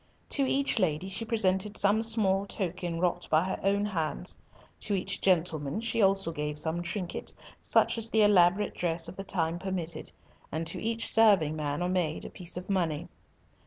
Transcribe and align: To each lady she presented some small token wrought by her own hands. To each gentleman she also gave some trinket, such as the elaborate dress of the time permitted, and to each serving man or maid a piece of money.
To 0.29 0.47
each 0.47 0.79
lady 0.79 1.07
she 1.09 1.25
presented 1.25 1.77
some 1.77 2.01
small 2.01 2.47
token 2.47 2.99
wrought 2.99 3.27
by 3.29 3.43
her 3.43 3.59
own 3.61 3.85
hands. 3.85 4.35
To 4.79 4.95
each 4.95 5.21
gentleman 5.21 5.79
she 5.79 6.01
also 6.01 6.31
gave 6.31 6.57
some 6.57 6.81
trinket, 6.81 7.35
such 7.61 7.99
as 7.99 8.09
the 8.09 8.23
elaborate 8.23 8.73
dress 8.73 9.07
of 9.07 9.15
the 9.15 9.23
time 9.23 9.59
permitted, 9.59 10.11
and 10.51 10.65
to 10.65 10.81
each 10.81 11.07
serving 11.07 11.55
man 11.55 11.83
or 11.83 11.87
maid 11.89 12.25
a 12.25 12.31
piece 12.31 12.57
of 12.57 12.67
money. 12.67 13.09